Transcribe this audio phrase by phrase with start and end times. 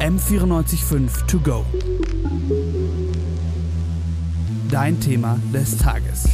[0.00, 1.64] M945 To Go.
[4.70, 6.28] Dein Thema des Tages.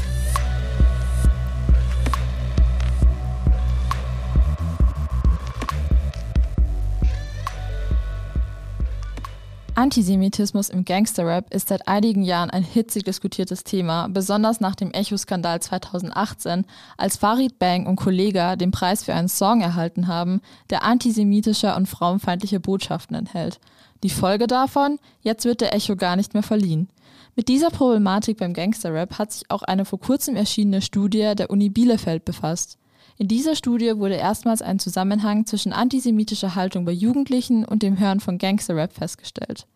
[9.77, 15.61] Antisemitismus im Gangsterrap ist seit einigen Jahren ein hitzig diskutiertes Thema, besonders nach dem Echo-Skandal
[15.61, 16.65] 2018,
[16.97, 21.87] als Farid Bang und Kollega den Preis für einen Song erhalten haben, der antisemitische und
[21.87, 23.59] frauenfeindliche Botschaften enthält.
[24.05, 25.01] Die Folge davon?
[25.23, 26.89] Jetzt wird der Echo gar nicht mehr verliehen.
[27.35, 31.69] Mit dieser Problematik beim Gangsterrap hat sich auch eine vor kurzem erschienene Studie der Uni
[31.69, 32.79] Bielefeld befasst.
[33.17, 38.21] In dieser Studie wurde erstmals ein Zusammenhang zwischen antisemitischer Haltung bei Jugendlichen und dem Hören
[38.21, 39.67] von Gangsterrap festgestellt.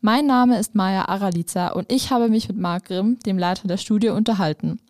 [0.00, 3.78] Mein Name ist Maja Aralica und ich habe mich mit Marc Grimm, dem Leiter der
[3.78, 4.80] Studie, unterhalten.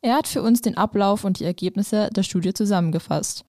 [0.00, 3.44] Er hat für uns den Ablauf und die Ergebnisse der Studie zusammengefasst.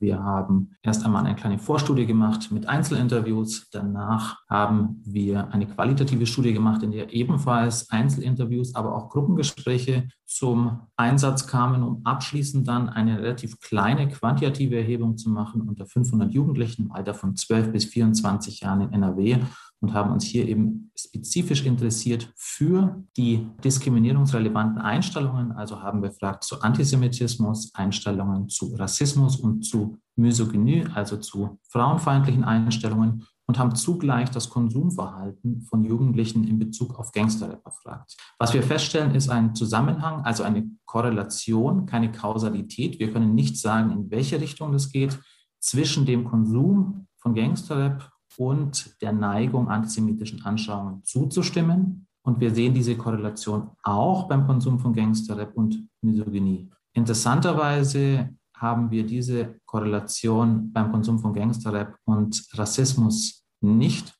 [0.00, 3.68] Wir haben erst einmal eine kleine Vorstudie gemacht mit Einzelinterviews.
[3.70, 10.82] Danach haben wir eine qualitative Studie gemacht, in der ebenfalls Einzelinterviews, aber auch Gruppengespräche zum
[10.96, 16.82] Einsatz kamen, um abschließend dann eine relativ kleine quantitative Erhebung zu machen unter 500 Jugendlichen
[16.86, 19.38] im Alter von 12 bis 24 Jahren in NRW
[19.80, 25.52] und haben uns hier eben spezifisch interessiert für die diskriminierungsrelevanten Einstellungen.
[25.52, 32.42] Also haben wir gefragt zu Antisemitismus, Einstellungen zu Rassismus und zu Misogynie, also zu frauenfeindlichen
[32.42, 38.16] Einstellungen und haben zugleich das Konsumverhalten von Jugendlichen in Bezug auf Gangsterrap erfragt.
[38.38, 42.98] Was wir feststellen, ist ein Zusammenhang, also eine Korrelation, keine Kausalität.
[42.98, 45.18] Wir können nicht sagen, in welche Richtung das geht
[45.60, 52.06] zwischen dem Konsum von Gangsterrap und der Neigung, antisemitischen Anschauungen zuzustimmen.
[52.22, 56.70] Und wir sehen diese Korrelation auch beim Konsum von Gangsterrap und Misogynie.
[56.92, 64.14] Interessanterweise haben wir diese Korrelation beim Konsum von Gangsterrap und Rassismus nicht,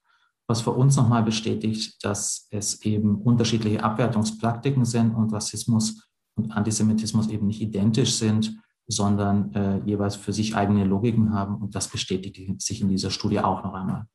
[0.46, 7.28] was für uns nochmal bestätigt, dass es eben unterschiedliche Abwertungspraktiken sind und Rassismus und Antisemitismus
[7.28, 11.56] eben nicht identisch sind, sondern äh, jeweils für sich eigene Logiken haben.
[11.56, 14.06] Und das bestätigt sich in dieser Studie auch noch einmal.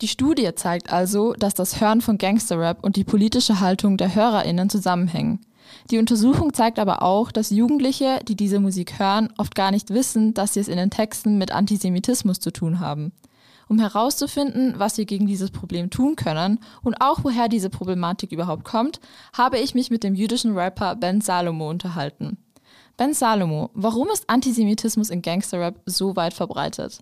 [0.00, 4.70] Die Studie zeigt also, dass das Hören von Gangsterrap und die politische Haltung der Hörerinnen
[4.70, 5.40] zusammenhängen.
[5.90, 10.34] Die Untersuchung zeigt aber auch, dass Jugendliche, die diese Musik hören, oft gar nicht wissen,
[10.34, 13.12] dass sie es in den Texten mit Antisemitismus zu tun haben.
[13.68, 18.64] Um herauszufinden, was wir gegen dieses Problem tun können und auch woher diese Problematik überhaupt
[18.64, 19.00] kommt,
[19.32, 22.38] habe ich mich mit dem jüdischen Rapper Ben Salomo unterhalten.
[23.02, 27.00] Ben Salomo, warum ist Antisemitismus in Gangsterrap so weit verbreitet?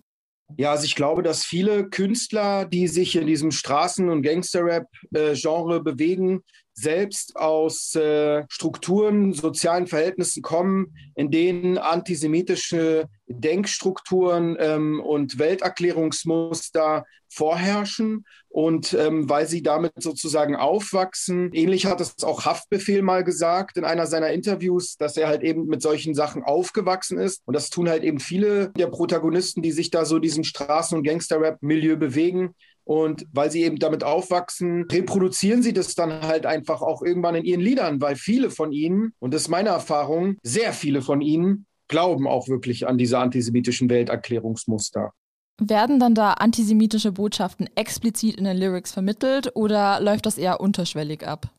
[0.57, 5.79] Ja, also ich glaube, dass viele Künstler, die sich in diesem Straßen- und Gangsterrap-Genre äh,
[5.79, 6.41] bewegen,
[6.73, 18.25] selbst aus äh, Strukturen, sozialen Verhältnissen kommen, in denen antisemitische Denkstrukturen ähm, und Welterklärungsmuster vorherrschen
[18.49, 21.51] und ähm, weil sie damit sozusagen aufwachsen.
[21.53, 25.67] Ähnlich hat es auch Haftbefehl mal gesagt in einer seiner Interviews, dass er halt eben
[25.67, 27.41] mit solchen Sachen aufgewachsen ist.
[27.45, 31.03] Und das tun halt eben viele der Protagonisten, die sich da so diesem Straßen- und
[31.03, 32.53] Gangster-Rap-Milieu bewegen.
[32.91, 37.45] Und weil sie eben damit aufwachsen, reproduzieren sie das dann halt einfach auch irgendwann in
[37.45, 41.67] ihren Liedern, weil viele von ihnen, und das ist meine Erfahrung, sehr viele von ihnen
[41.87, 45.13] glauben auch wirklich an diese antisemitischen Welterklärungsmuster.
[45.61, 51.25] Werden dann da antisemitische Botschaften explizit in den Lyrics vermittelt oder läuft das eher unterschwellig
[51.25, 51.49] ab?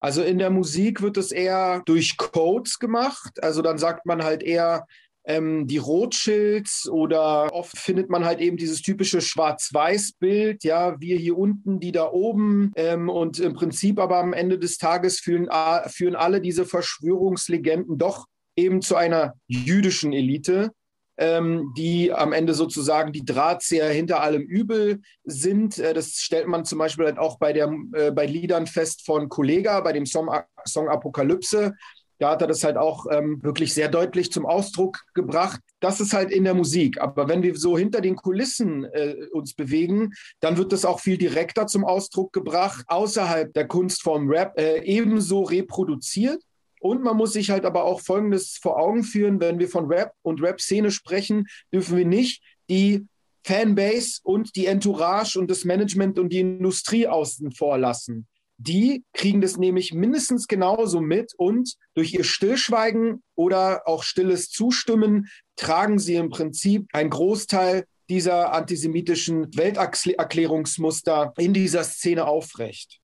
[0.00, 3.42] Also in der Musik wird es eher durch Codes gemacht.
[3.42, 4.86] Also dann sagt man halt eher,
[5.26, 11.36] ähm, die Rothschilds oder oft findet man halt eben dieses typische Schwarz-Weiß-Bild, ja, wir hier
[11.36, 15.48] unten, die da oben ähm, und im Prinzip aber am Ende des Tages führen,
[15.88, 18.26] führen alle diese Verschwörungslegenden doch
[18.56, 20.70] eben zu einer jüdischen Elite.
[21.18, 25.78] Ähm, die am Ende sozusagen die Drahtzieher hinter allem Übel sind.
[25.78, 29.30] Äh, das stellt man zum Beispiel halt auch bei, der, äh, bei Liedern fest von
[29.30, 30.28] Kollega, bei dem Song,
[30.66, 31.72] Song Apokalypse,
[32.18, 35.60] da hat er das halt auch ähm, wirklich sehr deutlich zum Ausdruck gebracht.
[35.80, 37.00] Das ist halt in der Musik.
[37.00, 41.18] Aber wenn wir so hinter den Kulissen äh, uns bewegen, dann wird das auch viel
[41.18, 46.42] direkter zum Ausdruck gebracht, außerhalb der Kunstform Rap äh, ebenso reproduziert.
[46.80, 50.12] Und man muss sich halt aber auch Folgendes vor Augen führen, wenn wir von Rap
[50.22, 53.06] und Rap-Szene sprechen, dürfen wir nicht die
[53.44, 58.26] Fanbase und die Entourage und das Management und die Industrie außen vor lassen
[58.58, 65.28] die kriegen das nämlich mindestens genauso mit und durch ihr Stillschweigen oder auch stilles Zustimmen
[65.56, 73.00] tragen sie im Prinzip einen Großteil dieser antisemitischen Welterklärungsmuster in dieser Szene aufrecht.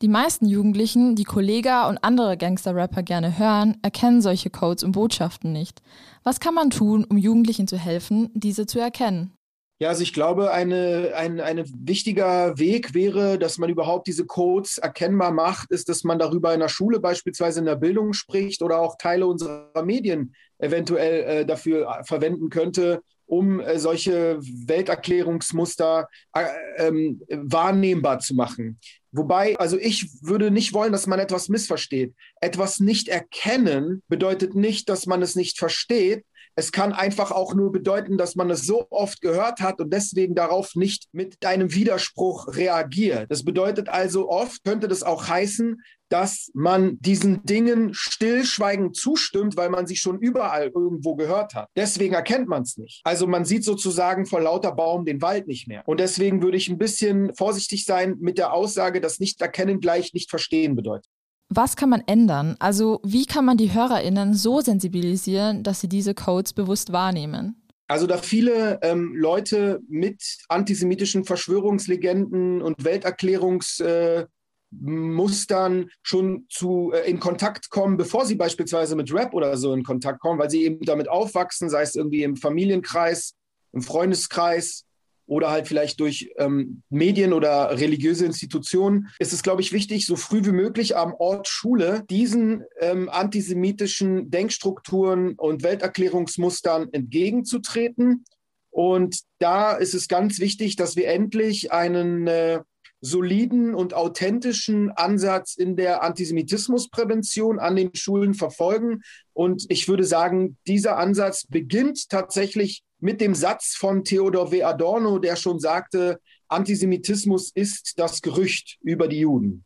[0.00, 5.52] Die meisten Jugendlichen, die Kollega und andere Gangster-Rapper gerne hören, erkennen solche Codes und Botschaften
[5.52, 5.82] nicht.
[6.22, 9.32] Was kann man tun, um Jugendlichen zu helfen, diese zu erkennen?
[9.80, 14.78] Ja, also ich glaube, eine, ein, ein wichtiger Weg wäre, dass man überhaupt diese Codes
[14.78, 18.80] erkennbar macht, ist, dass man darüber in der Schule beispielsweise in der Bildung spricht oder
[18.80, 26.46] auch Teile unserer Medien eventuell äh, dafür verwenden könnte, um äh, solche Welterklärungsmuster äh,
[26.78, 28.80] ähm, wahrnehmbar zu machen.
[29.12, 32.14] Wobei, also ich würde nicht wollen, dass man etwas missversteht.
[32.40, 36.24] Etwas nicht erkennen bedeutet nicht, dass man es nicht versteht,
[36.58, 40.34] es kann einfach auch nur bedeuten, dass man es so oft gehört hat und deswegen
[40.34, 43.30] darauf nicht mit einem Widerspruch reagiert.
[43.30, 49.70] Das bedeutet also oft, könnte das auch heißen, dass man diesen Dingen stillschweigend zustimmt, weil
[49.70, 51.68] man sie schon überall irgendwo gehört hat.
[51.76, 53.02] Deswegen erkennt man es nicht.
[53.04, 55.84] Also man sieht sozusagen vor lauter Baum den Wald nicht mehr.
[55.86, 60.12] Und deswegen würde ich ein bisschen vorsichtig sein mit der Aussage, dass nicht erkennen gleich
[60.12, 61.08] nicht verstehen bedeutet.
[61.50, 62.56] Was kann man ändern?
[62.58, 67.62] Also wie kann man die Hörerinnen so sensibilisieren, dass sie diese Codes bewusst wahrnehmen?
[67.86, 77.18] Also da viele ähm, Leute mit antisemitischen Verschwörungslegenden und Welterklärungsmustern äh, schon zu, äh, in
[77.18, 80.84] Kontakt kommen, bevor sie beispielsweise mit Rap oder so in Kontakt kommen, weil sie eben
[80.84, 83.32] damit aufwachsen, sei es irgendwie im Familienkreis,
[83.72, 84.84] im Freundeskreis
[85.28, 90.16] oder halt vielleicht durch ähm, Medien oder religiöse Institutionen, ist es, glaube ich, wichtig, so
[90.16, 98.24] früh wie möglich am Ort Schule diesen ähm, antisemitischen Denkstrukturen und Welterklärungsmustern entgegenzutreten.
[98.70, 102.60] Und da ist es ganz wichtig, dass wir endlich einen äh,
[103.00, 109.02] soliden und authentischen Ansatz in der Antisemitismusprävention an den Schulen verfolgen.
[109.34, 114.62] Und ich würde sagen, dieser Ansatz beginnt tatsächlich mit dem Satz von Theodor W.
[114.62, 119.64] Adorno, der schon sagte, Antisemitismus ist das Gerücht über die Juden.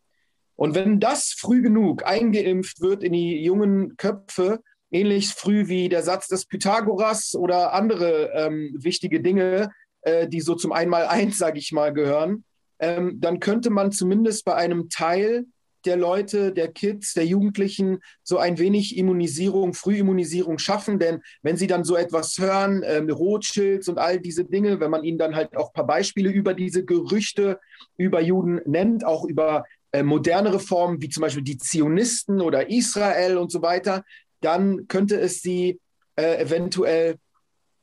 [0.56, 6.02] Und wenn das früh genug eingeimpft wird in die jungen Köpfe, ähnlich früh wie der
[6.02, 9.70] Satz des Pythagoras oder andere ähm, wichtige Dinge,
[10.02, 12.44] äh, die so zum Einmaleins, sage ich mal, gehören,
[12.79, 15.46] ähm, dann könnte man zumindest bei einem Teil
[15.84, 20.99] der Leute, der Kids, der Jugendlichen so ein wenig Immunisierung, Frühimmunisierung schaffen.
[20.99, 25.05] Denn wenn sie dann so etwas hören, äh, Rothschilds und all diese Dinge, wenn man
[25.05, 27.58] ihnen dann halt auch ein paar Beispiele über diese Gerüchte
[27.96, 33.37] über Juden nennt, auch über äh, moderne Formen wie zum Beispiel die Zionisten oder Israel
[33.37, 34.05] und so weiter,
[34.40, 35.81] dann könnte es sie
[36.17, 37.17] äh, eventuell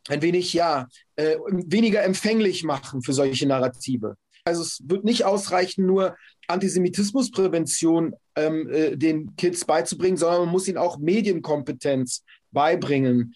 [0.07, 4.15] ein wenig, ja, äh, weniger empfänglich machen für solche Narrative.
[4.43, 6.15] Also es wird nicht ausreichen, nur
[6.49, 13.33] Antisemitismusprävention ähm, äh, den Kids beizubringen, sondern man muss ihnen auch Medienkompetenz beibringen.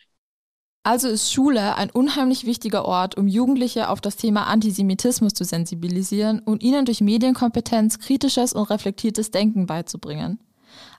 [0.86, 6.40] Also ist Schule ein unheimlich wichtiger Ort, um Jugendliche auf das Thema Antisemitismus zu sensibilisieren
[6.40, 10.40] und ihnen durch Medienkompetenz kritisches und reflektiertes Denken beizubringen.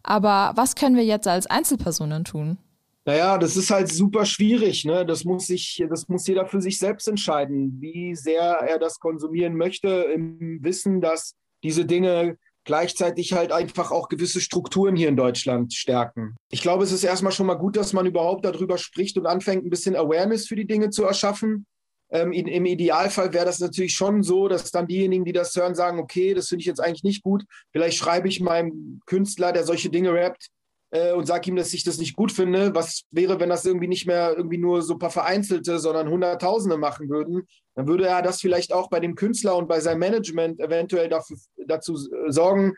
[0.02, 2.56] Aber was können wir jetzt als Einzelpersonen tun?
[3.04, 4.86] Naja, das ist halt super schwierig.
[4.86, 5.04] Ne?
[5.04, 9.56] Das, muss sich, das muss jeder für sich selbst entscheiden, wie sehr er das konsumieren
[9.56, 11.34] möchte, im Wissen, dass
[11.64, 16.36] diese Dinge gleichzeitig halt einfach auch gewisse Strukturen hier in Deutschland stärken.
[16.50, 19.64] Ich glaube, es ist erstmal schon mal gut, dass man überhaupt darüber spricht und anfängt,
[19.64, 21.66] ein bisschen Awareness für die Dinge zu erschaffen.
[22.10, 25.74] Ähm, in, Im Idealfall wäre das natürlich schon so, dass dann diejenigen, die das hören,
[25.74, 27.44] sagen, okay, das finde ich jetzt eigentlich nicht gut.
[27.72, 30.48] Vielleicht schreibe ich meinem Künstler, der solche Dinge rappt,
[30.94, 32.74] äh, und sage ihm, dass ich das nicht gut finde.
[32.74, 36.76] Was wäre, wenn das irgendwie nicht mehr irgendwie nur so ein paar Vereinzelte, sondern Hunderttausende
[36.76, 37.46] machen würden?
[37.74, 41.36] Dann würde er das vielleicht auch bei dem Künstler und bei seinem Management eventuell dafür,
[41.66, 41.96] dazu
[42.28, 42.74] sorgen,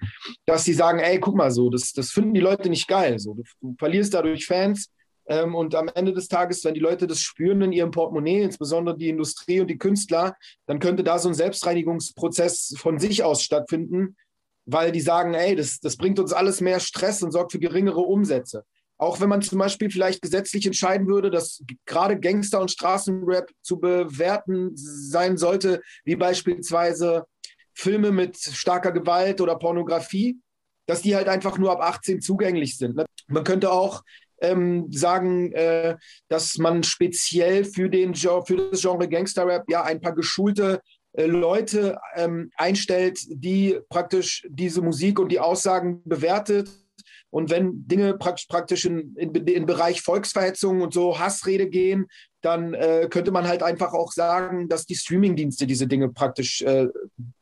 [0.47, 3.19] dass sie sagen, ey, guck mal so, das, das finden die Leute nicht geil.
[3.19, 4.91] So, du, du verlierst dadurch Fans.
[5.29, 8.97] Ähm, und am Ende des Tages, wenn die Leute das spüren in ihrem Portemonnaie, insbesondere
[8.97, 10.37] die Industrie und die Künstler,
[10.67, 14.17] dann könnte da so ein Selbstreinigungsprozess von sich aus stattfinden,
[14.67, 18.01] weil die sagen, ey, das, das bringt uns alles mehr Stress und sorgt für geringere
[18.01, 18.65] Umsätze.
[18.99, 23.79] Auch wenn man zum Beispiel vielleicht gesetzlich entscheiden würde, dass gerade Gangster- und Straßenrap zu
[23.79, 27.25] bewerten sein sollte, wie beispielsweise
[27.75, 30.39] Filme mit starker Gewalt oder Pornografie,
[30.87, 32.97] dass die halt einfach nur ab 18 zugänglich sind.
[32.97, 33.05] Ne?
[33.29, 34.03] Man könnte auch
[34.41, 35.97] ähm, sagen, äh,
[36.29, 40.81] dass man speziell für, den, für das Genre Gangster-Rap ja ein paar geschulte
[41.13, 46.71] äh, Leute ähm, einstellt, die praktisch diese Musik und die Aussagen bewertet.
[47.31, 52.07] Und wenn Dinge praktisch, in, in, in Bereich Volksverhetzung und so Hassrede gehen,
[52.41, 56.87] dann äh, könnte man halt einfach auch sagen, dass die Streamingdienste diese Dinge praktisch äh,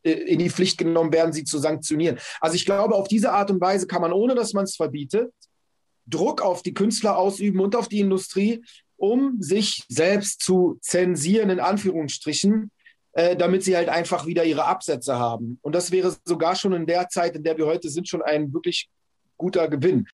[0.02, 2.18] in die Pflicht genommen werden, sie zu sanktionieren.
[2.40, 5.32] Also ich glaube, auf diese Art und Weise kann man, ohne dass man es verbietet,
[6.06, 8.62] Druck auf die Künstler ausüben und auf die Industrie,
[8.96, 12.70] um sich selbst zu zensieren, in Anführungsstrichen,
[13.12, 15.58] äh, damit sie halt einfach wieder ihre Absätze haben.
[15.62, 18.52] Und das wäre sogar schon in der Zeit, in der wir heute sind, schon ein
[18.52, 18.88] wirklich
[19.36, 20.06] guter Gewinn.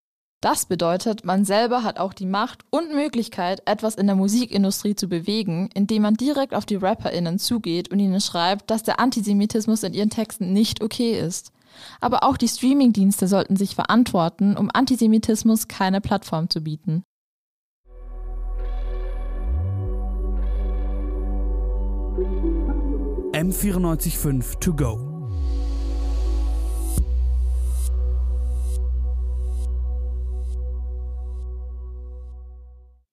[0.43, 5.07] Das bedeutet, man selber hat auch die Macht und Möglichkeit, etwas in der Musikindustrie zu
[5.07, 9.93] bewegen, indem man direkt auf die RapperInnen zugeht und ihnen schreibt, dass der Antisemitismus in
[9.93, 11.53] ihren Texten nicht okay ist.
[12.01, 17.05] Aber auch die Streamingdienste sollten sich verantworten, um Antisemitismus keine Plattform zu bieten.
[23.33, 25.10] M945 to go.